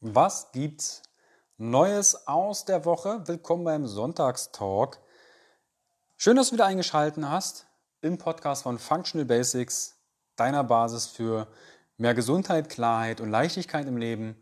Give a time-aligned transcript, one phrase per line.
[0.00, 1.02] Was gibt's
[1.56, 3.26] Neues aus der Woche?
[3.26, 5.00] Willkommen beim Sonntagstalk.
[6.18, 7.66] Schön, dass du wieder eingeschaltet hast
[8.02, 9.98] im Podcast von Functional Basics,
[10.36, 11.48] deiner Basis für
[11.96, 14.36] mehr Gesundheit, Klarheit und Leichtigkeit im Leben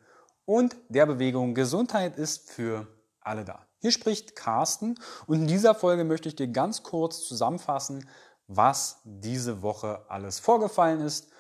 [0.44, 2.88] und der Bewegung Gesundheit ist für
[3.20, 3.64] alle da.
[3.78, 4.96] Hier spricht Carsten
[5.28, 8.08] und in dieser Folge möchte ich dir ganz kurz zusammenfassen,
[8.48, 11.30] was diese Woche alles vorgefallen ist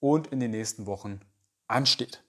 [0.00, 1.20] und in den nächsten Wochen
[1.68, 2.24] ansteht.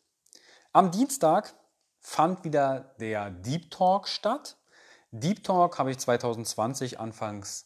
[0.74, 1.54] Am Dienstag
[2.00, 4.56] fand wieder der Deep Talk statt.
[5.12, 7.66] Deep Talk habe ich 2020 anfangs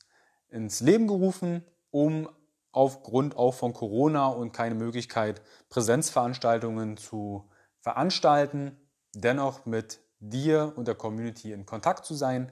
[0.49, 2.27] ins Leben gerufen, um
[2.71, 7.47] aufgrund auch von Corona und keine Möglichkeit, Präsenzveranstaltungen zu
[7.79, 8.75] veranstalten,
[9.13, 12.51] dennoch mit dir und der Community in Kontakt zu sein.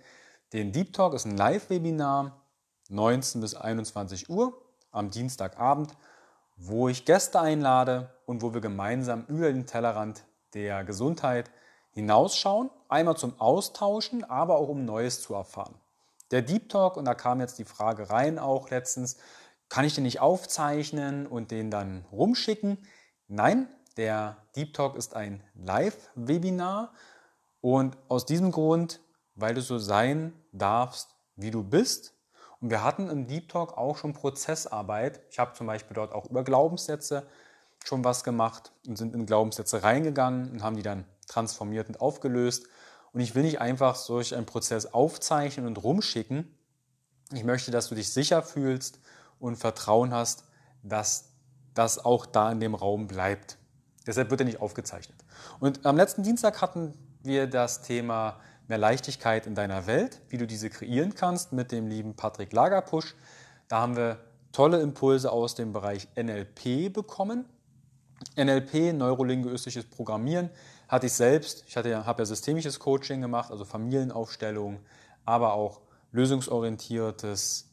[0.53, 2.45] Den Deep Talk ist ein Live-Webinar,
[2.89, 4.61] 19 bis 21 Uhr
[4.91, 5.97] am Dienstagabend,
[6.58, 11.49] wo ich Gäste einlade und wo wir gemeinsam über den Tellerrand der Gesundheit
[11.91, 15.75] hinausschauen, einmal zum Austauschen, aber auch um Neues zu erfahren.
[16.31, 19.17] Der Deep Talk, und da kam jetzt die Frage rein auch letztens,
[19.69, 22.78] kann ich den nicht aufzeichnen und den dann rumschicken?
[23.28, 26.94] Nein, der Deep Talk ist ein Live-Webinar
[27.61, 29.00] und aus diesem Grund,
[29.35, 32.13] weil du so sein darfst, wie du bist.
[32.61, 35.22] Und wir hatten im Deep Talk auch schon Prozessarbeit.
[35.30, 37.28] Ich habe zum Beispiel dort auch über Glaubenssätze
[37.84, 42.67] schon was gemacht und sind in Glaubenssätze reingegangen und haben die dann transformiert und aufgelöst.
[43.12, 46.58] Und ich will nicht einfach solch einen Prozess aufzeichnen und rumschicken.
[47.31, 49.00] Ich möchte, dass du dich sicher fühlst
[49.40, 50.45] und Vertrauen hast,
[50.84, 51.30] dass
[51.73, 53.58] das auch da in dem Raum bleibt.
[54.06, 55.18] Deshalb wird er nicht aufgezeichnet.
[55.59, 60.47] Und am letzten Dienstag hatten wir das Thema mehr Leichtigkeit in deiner Welt, wie du
[60.47, 63.16] diese kreieren kannst mit dem lieben Patrick Lagerpusch.
[63.68, 64.20] Da haben wir
[64.52, 67.45] tolle Impulse aus dem Bereich NLP bekommen.
[68.35, 70.49] NLP, neurolinguistisches Programmieren,
[70.88, 71.63] hatte ich selbst.
[71.67, 74.79] Ich hatte, habe ja systemisches Coaching gemacht, also Familienaufstellung,
[75.25, 77.69] aber auch lösungsorientiertes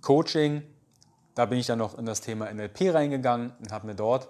[0.00, 0.62] Coaching.
[1.34, 4.28] Da bin ich dann noch in das Thema NLP reingegangen und habe mir dort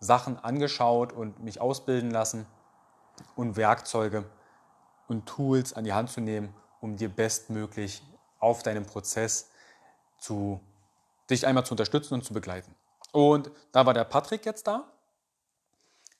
[0.00, 2.46] Sachen angeschaut und mich ausbilden lassen
[3.34, 4.24] und Werkzeuge
[5.08, 8.02] und Tools an die Hand zu nehmen, um dir bestmöglich
[8.38, 9.50] auf deinem Prozess
[10.18, 10.60] zu,
[11.30, 12.74] dich einmal zu unterstützen und zu begleiten.
[13.12, 14.92] Und da war der Patrick jetzt da.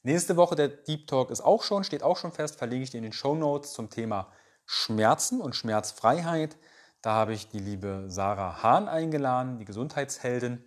[0.02, 2.98] Nächste Woche der Deep Talk ist auch schon, steht auch schon fest, verlege ich dir
[2.98, 4.30] in den Show Notes zum Thema
[4.64, 6.56] Schmerzen und Schmerzfreiheit.
[7.02, 10.64] Da habe ich die liebe Sarah Hahn eingeladen, die Gesundheitsheldin.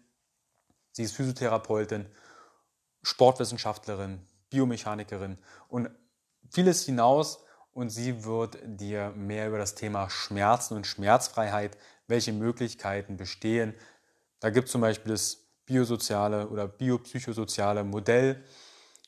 [0.91, 2.05] Sie ist Physiotherapeutin,
[3.01, 5.37] Sportwissenschaftlerin, Biomechanikerin
[5.67, 5.89] und
[6.51, 7.43] vieles hinaus.
[7.71, 11.77] Und sie wird dir mehr über das Thema Schmerzen und Schmerzfreiheit,
[12.07, 13.73] welche Möglichkeiten bestehen.
[14.39, 18.43] Da gibt es zum Beispiel das biosoziale oder biopsychosoziale Modell,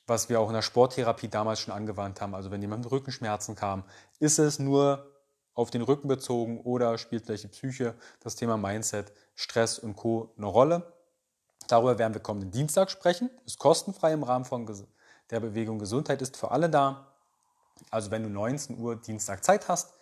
[0.06, 2.36] was wir auch in der Sporttherapie damals schon angewandt haben.
[2.36, 3.84] Also wenn jemand mit Rückenschmerzen kam,
[4.20, 5.12] ist es nur
[5.56, 10.34] auf den Rücken bezogen oder spielt vielleicht die Psyche, das Thema Mindset, Stress und Co.
[10.38, 10.94] eine Rolle.
[11.68, 13.32] Darüber werden wir kommenden Dienstag sprechen.
[13.46, 14.70] Ist kostenfrei im Rahmen von
[15.32, 17.08] der Bewegung Gesundheit ist für alle da.
[17.90, 19.94] Also wenn du 19 Uhr Dienstag Zeit hast,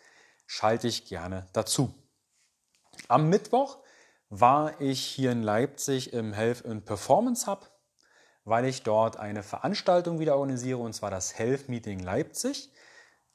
[0.46, 1.94] schalte ich gerne dazu.
[3.08, 3.78] Am Mittwoch
[4.30, 7.70] war ich hier in Leipzig im Health and Performance Hub,
[8.46, 12.72] weil ich dort eine Veranstaltung wieder organisiere, und zwar das Health Meeting Leipzig.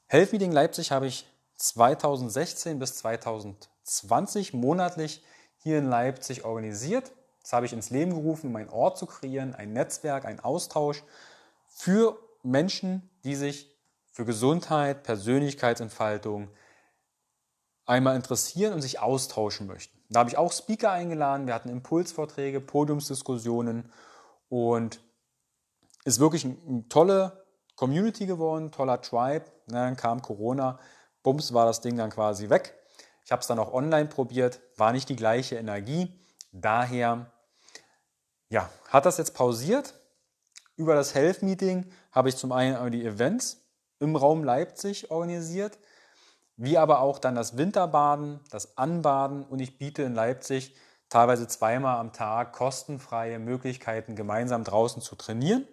[0.07, 5.23] Health Meeting Leipzig habe ich 2016 bis 2020 monatlich
[5.57, 7.11] hier in Leipzig organisiert.
[7.41, 11.03] Das habe ich ins Leben gerufen, um einen Ort zu kreieren, ein Netzwerk, ein Austausch
[11.67, 13.75] für Menschen, die sich
[14.11, 16.49] für Gesundheit, Persönlichkeitsentfaltung
[17.85, 19.97] einmal interessieren und sich austauschen möchten.
[20.09, 23.91] Da habe ich auch Speaker eingeladen, wir hatten Impulsvorträge, Podiumsdiskussionen
[24.49, 24.99] und
[26.03, 29.45] ist wirklich eine tolle Community geworden, toller Tribe.
[29.67, 30.79] Dann kam Corona,
[31.23, 32.75] bums war das Ding dann quasi weg.
[33.23, 36.13] Ich habe es dann auch online probiert, war nicht die gleiche Energie.
[36.51, 37.31] Daher
[38.49, 39.95] ja, hat das jetzt pausiert.
[40.77, 43.65] Über das Health Meeting habe ich zum einen die Events
[43.99, 45.77] im Raum Leipzig organisiert
[46.57, 50.75] wie aber auch dann das Winterbaden, das Anbaden und ich biete in Leipzig
[51.09, 55.67] teilweise zweimal am Tag kostenfreie Möglichkeiten, gemeinsam draußen zu trainieren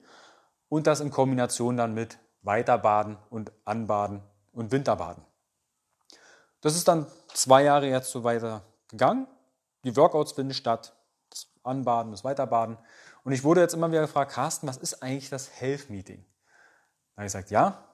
[0.69, 5.25] und das in Kombination dann mit Weiterbaden und Anbaden und Winterbaden.
[6.61, 9.27] Das ist dann zwei Jahre jetzt so weiter gegangen.
[9.85, 10.95] Die Workouts finden statt,
[11.31, 12.79] das Anbaden, das Weiterbaden.
[13.25, 16.25] Und ich wurde jetzt immer wieder gefragt, Carsten, was ist eigentlich das Health Meeting?
[17.15, 17.85] Da habe ich gesagt, ja,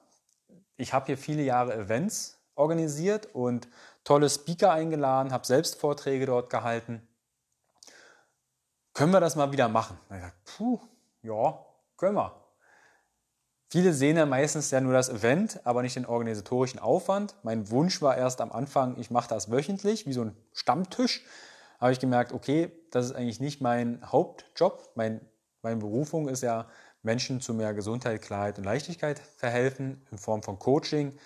[0.77, 3.67] ich habe hier viele Jahre Events organisiert und
[4.03, 7.07] tolle Speaker eingeladen, habe selbst Vorträge dort gehalten.
[8.93, 9.97] Können wir das mal wieder machen?
[10.09, 10.79] Ich dachte, puh,
[11.21, 11.59] ja,
[11.97, 12.35] können wir.
[13.71, 17.35] Viele sehen ja meistens ja nur das Event, aber nicht den organisatorischen Aufwand.
[17.43, 21.23] Mein Wunsch war erst am Anfang, ich mache das wöchentlich, wie so ein Stammtisch.
[21.79, 24.89] Habe ich gemerkt, okay, das ist eigentlich nicht mein Hauptjob.
[24.95, 25.21] Mein,
[25.61, 26.67] meine Berufung ist ja,
[27.01, 31.17] Menschen zu mehr Gesundheit, Klarheit und Leichtigkeit verhelfen in Form von Coaching,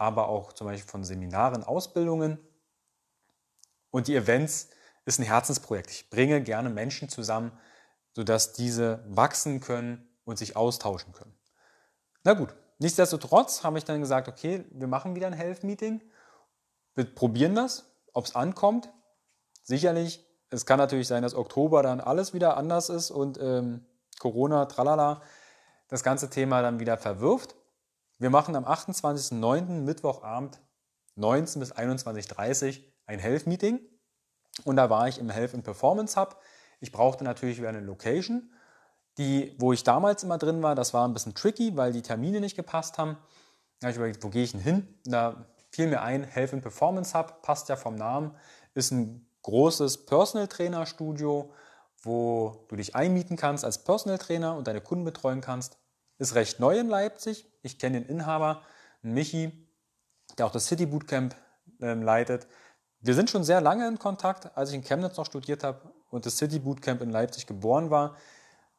[0.00, 2.38] aber auch zum Beispiel von Seminaren, Ausbildungen.
[3.90, 4.70] Und die Events
[5.04, 5.90] ist ein Herzensprojekt.
[5.90, 7.52] Ich bringe gerne Menschen zusammen,
[8.12, 11.34] sodass diese wachsen können und sich austauschen können.
[12.24, 16.02] Na gut, nichtsdestotrotz habe ich dann gesagt, okay, wir machen wieder ein Health-Meeting,
[16.94, 18.90] wir probieren das, ob es ankommt.
[19.62, 23.84] Sicherlich, es kann natürlich sein, dass Oktober dann alles wieder anders ist und ähm,
[24.18, 25.20] Corona, tralala,
[25.88, 27.54] das ganze Thema dann wieder verwirft.
[28.20, 29.82] Wir machen am 28.09.
[29.82, 30.60] Mittwochabend
[31.16, 33.80] 19 bis 21.30 Uhr ein Health-Meeting
[34.64, 36.40] und da war ich im Health and Performance Hub.
[36.78, 38.52] Ich brauchte natürlich wieder eine Location
[39.20, 42.40] die, wo ich damals immer drin war, das war ein bisschen tricky, weil die Termine
[42.40, 43.18] nicht gepasst haben.
[43.78, 44.98] Da habe ich überlegt, wo gehe ich denn hin?
[45.04, 48.34] Da fiel mir ein, Health and Performance Hub, passt ja vom Namen,
[48.74, 51.52] ist ein großes Personal Trainer Studio,
[52.02, 55.78] wo du dich einmieten kannst als Personal Trainer und deine Kunden betreuen kannst.
[56.18, 57.49] Ist recht neu in Leipzig.
[57.62, 58.62] Ich kenne den Inhaber,
[59.02, 59.52] Michi,
[60.38, 61.34] der auch das City Bootcamp
[61.80, 62.46] äh, leitet.
[63.00, 64.56] Wir sind schon sehr lange in Kontakt.
[64.56, 68.16] Als ich in Chemnitz noch studiert habe und das City Bootcamp in Leipzig geboren war,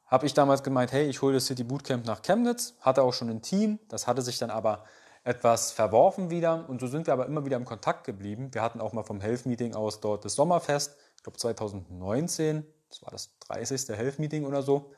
[0.06, 3.30] habe ich damals gemeint, hey, ich hole das City Bootcamp nach Chemnitz, hatte auch schon
[3.30, 4.84] ein Team, das hatte sich dann aber
[5.24, 8.54] etwas verworfen wieder und so sind wir aber immer wieder im Kontakt geblieben.
[8.54, 13.02] Wir hatten auch mal vom Health Meeting aus dort das Sommerfest, ich glaube 2019, das
[13.04, 13.90] war das 30.
[13.90, 14.92] Health Meeting oder so.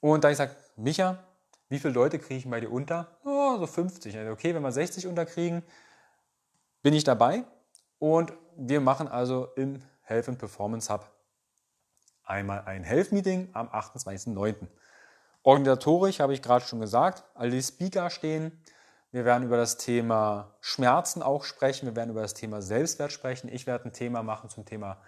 [0.00, 1.22] Und da ich sage, Micha,
[1.70, 3.16] wie viele Leute kriege ich bei dir unter?
[3.24, 4.18] Oh, so 50.
[4.18, 5.62] Also okay, wenn wir 60 unterkriegen,
[6.82, 7.44] bin ich dabei.
[7.98, 11.08] Und wir machen also im Health and Performance Hub
[12.24, 14.66] einmal ein Health-Meeting am 28.09.
[15.42, 18.62] Organisatorisch habe ich gerade schon gesagt, all die Speaker stehen.
[19.12, 21.86] Wir werden über das Thema Schmerzen auch sprechen.
[21.86, 23.48] Wir werden über das Thema Selbstwert sprechen.
[23.48, 25.00] Ich werde ein Thema machen zum Thema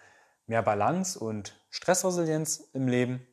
[0.47, 3.27] mehr Balance und Stressresilienz im Leben.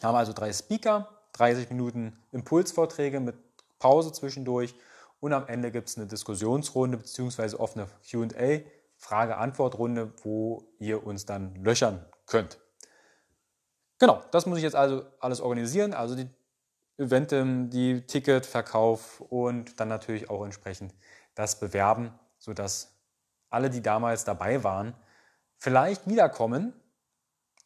[0.00, 3.36] Wir haben also drei Speaker, 30 Minuten Impulsvorträge mit
[3.78, 4.74] Pause zwischendurch
[5.20, 7.56] und am Ende gibt es eine Diskussionsrunde bzw.
[7.56, 8.60] offene QA,
[8.96, 12.58] Frage-Antwort-Runde, wo ihr uns dann löchern könnt.
[13.98, 16.28] Genau, das muss ich jetzt also alles organisieren, also die
[16.98, 20.94] Eventim, die Ticketverkauf und dann natürlich auch entsprechend
[21.34, 22.96] das Bewerben, sodass
[23.50, 24.94] alle, die damals dabei waren,
[25.56, 26.72] vielleicht wiederkommen.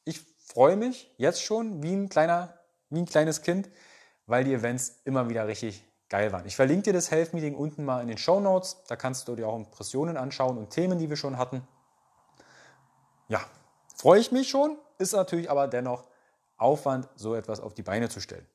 [0.05, 2.59] Ich freue mich jetzt schon wie ein, kleiner,
[2.93, 3.71] wie ein kleines Kind,
[4.27, 6.47] weil die Events immer wieder richtig geil waren.
[6.47, 8.83] Ich verlinke dir das Health Meeting unten mal in den Show Notes.
[8.87, 11.67] Da kannst du dir auch Impressionen anschauen und Themen, die wir schon hatten.
[13.29, 13.41] Ja,
[13.97, 16.07] freue ich mich schon, ist natürlich aber dennoch
[16.59, 18.47] Aufwand, so etwas auf die Beine zu stellen.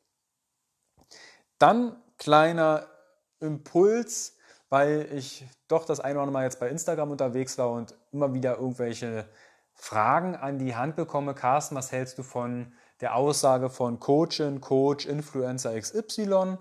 [1.57, 2.87] Dann kleiner
[3.39, 4.37] Impuls,
[4.69, 8.33] weil ich doch das eine oder andere Mal jetzt bei Instagram unterwegs war und immer
[8.33, 9.27] wieder irgendwelche
[9.73, 11.33] Fragen an die Hand bekomme.
[11.33, 16.57] Carsten, was hältst du von der Aussage von Coachin, Coach, Influencer XY?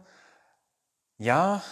[1.18, 1.62] Ja,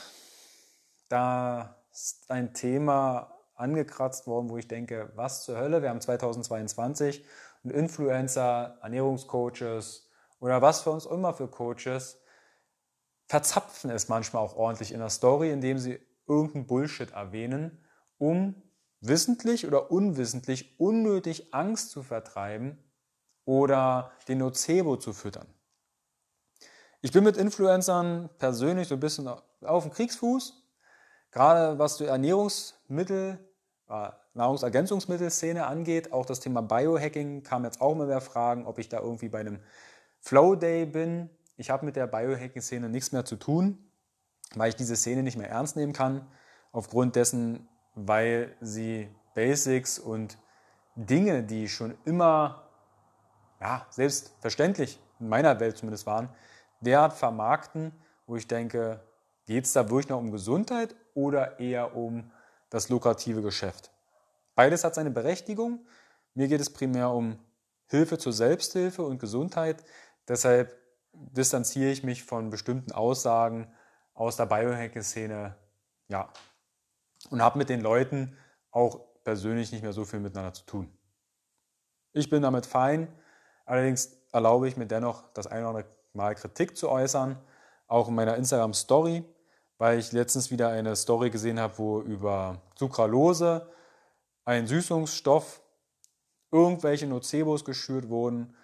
[1.09, 7.25] da ist ein Thema angekratzt worden, wo ich denke, was zur Hölle, wir haben 2022
[7.63, 12.21] und Influencer, Ernährungscoaches oder was für uns immer für Coaches
[13.27, 17.83] verzapfen es manchmal auch ordentlich in der Story, indem sie irgendeinen Bullshit erwähnen,
[18.19, 18.63] um
[19.01, 22.84] wissentlich oder unwissentlich unnötig Angst zu vertreiben
[23.45, 25.47] oder den Nocebo zu füttern.
[27.01, 29.29] Ich bin mit Influencern persönlich so ein bisschen
[29.63, 30.63] auf dem Kriegsfuß,
[31.31, 33.39] gerade was die Ernährungsmittel,
[33.89, 36.13] äh, Nahrungsergänzungsmittelszene angeht.
[36.13, 39.41] Auch das Thema Biohacking kam jetzt auch immer mehr Fragen, ob ich da irgendwie bei
[39.41, 39.61] einem
[40.21, 41.31] Flow Day bin.
[41.57, 43.79] Ich habe mit der Biohacking-Szene nichts mehr zu tun,
[44.55, 46.27] weil ich diese Szene nicht mehr ernst nehmen kann.
[46.73, 50.39] Aufgrund dessen, weil sie Basics und
[50.97, 52.64] Dinge, die schon immer
[53.65, 56.29] ja, selbstverständlich in meiner Welt zumindest waren,
[56.81, 57.93] derart vermarkten,
[58.27, 59.03] wo ich denke,
[59.47, 62.31] geht es da wirklich noch um Gesundheit oder eher um
[62.69, 63.91] das lukrative Geschäft?
[64.55, 65.87] Beides hat seine Berechtigung.
[66.35, 67.39] Mir geht es primär um
[67.87, 69.83] Hilfe zur Selbsthilfe und Gesundheit.
[70.29, 70.77] Deshalb
[71.13, 73.73] distanziere ich mich von bestimmten Aussagen
[74.13, 75.57] aus der Biohacking-Szene
[76.09, 76.29] ja,
[77.31, 78.37] und habe mit den Leuten
[78.71, 80.93] auch persönlich nicht mehr so viel miteinander zu tun.
[82.13, 83.09] Ich bin damit fein,
[83.65, 87.39] allerdings erlaube ich mir dennoch, das eine oder andere Mal Kritik zu äußern,
[87.87, 89.25] auch in meiner Instagram-Story,
[89.79, 93.69] weil ich letztens wieder eine Story gesehen habe, wo über Sucralose
[94.45, 95.61] ein Süßungsstoff,
[96.51, 98.55] irgendwelche Nocebos geschürt wurden.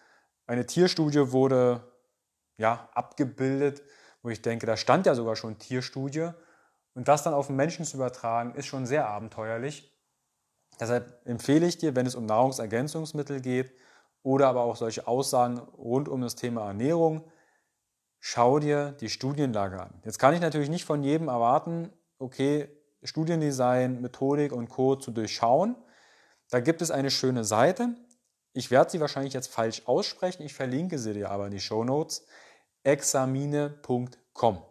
[0.47, 1.83] Eine Tierstudie wurde
[2.57, 3.83] ja, abgebildet,
[4.23, 6.31] wo ich denke, da stand ja sogar schon Tierstudie.
[6.95, 9.93] Und das dann auf den Menschen zu übertragen, ist schon sehr abenteuerlich.
[10.79, 13.73] Deshalb empfehle ich dir, wenn es um Nahrungsergänzungsmittel geht
[14.23, 17.31] oder aber auch solche Aussagen rund um das Thema Ernährung,
[18.19, 20.01] schau dir die Studienlage an.
[20.05, 22.69] Jetzt kann ich natürlich nicht von jedem erwarten, okay,
[23.03, 24.97] Studiendesign, Methodik und Co.
[24.97, 25.75] zu durchschauen.
[26.51, 27.97] Da gibt es eine schöne Seite.
[28.53, 31.85] Ich werde sie wahrscheinlich jetzt falsch aussprechen, ich verlinke sie dir aber in die Show
[31.85, 32.27] Notes.
[32.83, 34.63] examine.com.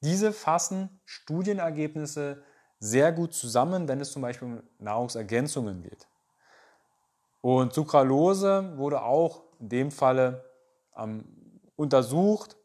[0.00, 2.42] Diese fassen Studienergebnisse
[2.78, 6.06] sehr gut zusammen, wenn es zum Beispiel um Nahrungsergänzungen geht.
[7.50, 10.44] Und Sucralose wurde auch in dem Falle
[10.94, 11.24] ähm,
[11.76, 12.58] untersucht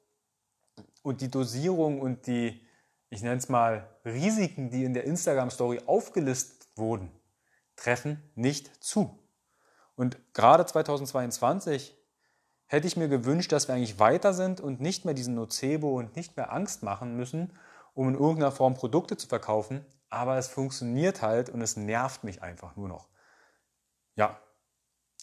[1.04, 2.62] und die Dosierung und die,
[3.10, 7.14] ich nenne es mal, Risiken, die in der Instagram-Story aufgelistet wurden,
[7.78, 9.18] treffen nicht zu.
[9.96, 11.98] Und gerade 2022
[12.66, 16.18] hätte ich mir gewünscht, dass wir eigentlich weiter sind und nicht mehr diesen Nocebo und
[16.18, 17.58] nicht mehr Angst machen müssen,
[17.94, 19.86] um in irgendeiner Form Produkte zu verkaufen.
[20.10, 23.08] Aber es funktioniert halt und es nervt mich einfach nur noch.
[24.18, 24.42] Ja.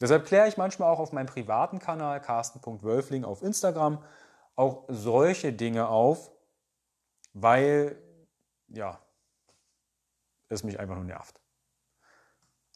[0.00, 4.02] Deshalb kläre ich manchmal auch auf meinem privaten Kanal carsten.wölfling auf Instagram
[4.57, 6.30] auch solche Dinge auf,
[7.33, 8.00] weil
[8.69, 9.00] ja,
[10.49, 11.40] es mich einfach nur nervt.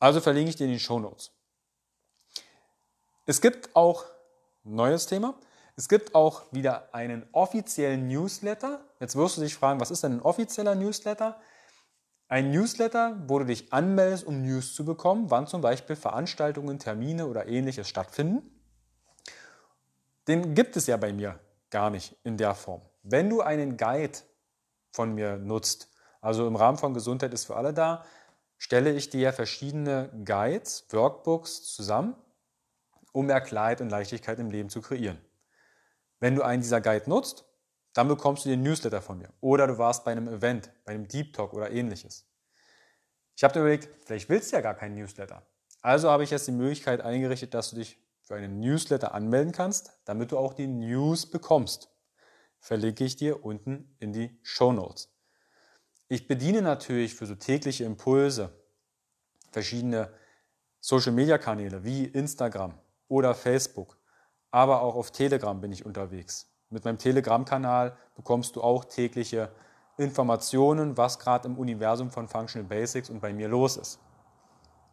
[0.01, 1.33] Also verlinke ich dir in die Show Notes.
[3.27, 4.05] Es gibt auch
[4.65, 5.35] neues Thema.
[5.77, 8.81] Es gibt auch wieder einen offiziellen Newsletter.
[9.01, 11.41] Jetzt wirst du dich fragen, was ist denn ein offizieller Newsletter?
[12.29, 17.27] Ein Newsletter, wo du dich anmeldest, um News zu bekommen, wann zum Beispiel Veranstaltungen, Termine
[17.27, 18.43] oder ähnliches stattfinden.
[20.27, 21.39] Den gibt es ja bei mir
[21.71, 22.83] gar nicht in der Form.
[23.03, 24.19] Wenn du einen Guide
[24.93, 25.91] von mir nutzt,
[26.21, 28.05] also im Rahmen von Gesundheit ist für alle da,
[28.57, 32.17] stelle ich dir verschiedene Guides, Workbooks zusammen
[33.15, 35.19] um mehr Klarheit und Leichtigkeit im Leben zu kreieren.
[36.19, 37.45] Wenn du einen dieser Guide nutzt,
[37.95, 39.33] dann bekommst du den Newsletter von mir.
[39.41, 42.29] Oder du warst bei einem Event, bei einem Deep Talk oder ähnliches.
[43.37, 45.47] Ich habe mir überlegt, vielleicht willst du ja gar keinen Newsletter.
[45.81, 49.93] Also habe ich jetzt die Möglichkeit eingerichtet, dass du dich für einen Newsletter anmelden kannst,
[50.05, 51.91] damit du auch die News bekommst.
[52.59, 55.15] Verlinke ich dir unten in die Show Notes.
[56.09, 58.53] Ich bediene natürlich für so tägliche Impulse
[59.51, 60.13] verschiedene
[60.81, 63.99] Social Media Kanäle wie Instagram, oder Facebook.
[64.51, 66.54] Aber auch auf Telegram bin ich unterwegs.
[66.71, 69.51] Mit meinem Telegram-Kanal bekommst du auch tägliche
[69.97, 74.01] Informationen, was gerade im Universum von Functional Basics und bei mir los ist.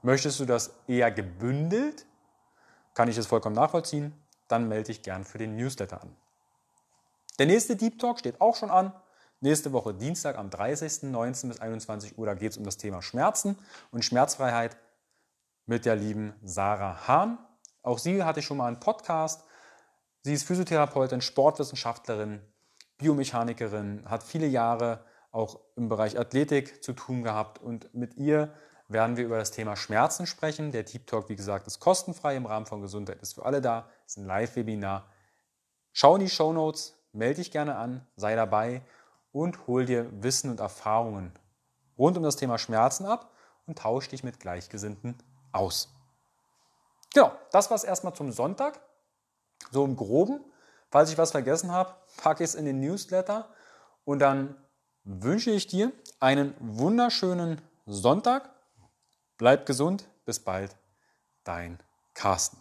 [0.03, 2.05] Möchtest du das eher gebündelt?
[2.93, 4.13] Kann ich es vollkommen nachvollziehen?
[4.47, 6.15] Dann melde dich gern für den Newsletter an.
[7.39, 8.93] Der nächste Deep Talk steht auch schon an.
[9.39, 11.03] Nächste Woche Dienstag am 30.
[11.03, 12.25] 19 bis 21 Uhr.
[12.27, 13.57] Da geht es um das Thema Schmerzen
[13.91, 14.77] und Schmerzfreiheit
[15.65, 17.39] mit der lieben Sarah Hahn.
[17.81, 19.43] Auch sie hatte schon mal einen Podcast.
[20.23, 22.41] Sie ist Physiotherapeutin, Sportwissenschaftlerin,
[22.97, 28.53] Biomechanikerin, hat viele Jahre auch im Bereich Athletik zu tun gehabt und mit ihr
[28.87, 30.71] werden wir über das Thema Schmerzen sprechen.
[30.71, 33.89] Der Deep Talk, wie gesagt, ist kostenfrei im Rahmen von Gesundheit, ist für alle da,
[34.05, 35.07] ist ein Live-Webinar.
[35.93, 38.81] Schau in die Show Notes, melde dich gerne an, sei dabei
[39.31, 41.31] und hol dir Wissen und Erfahrungen
[41.97, 43.31] rund um das Thema Schmerzen ab
[43.65, 45.15] und tausch dich mit Gleichgesinnten
[45.51, 45.89] aus.
[47.13, 48.79] Genau, das war es erstmal zum Sonntag.
[49.71, 50.43] So im Groben.
[50.89, 53.49] Falls ich was vergessen habe, packe ich es in den Newsletter.
[54.03, 54.55] Und dann
[55.03, 58.49] wünsche ich dir einen wunderschönen Sonntag.
[59.37, 60.07] Bleib gesund.
[60.25, 60.75] Bis bald.
[61.43, 61.79] Dein
[62.13, 62.57] Carsten.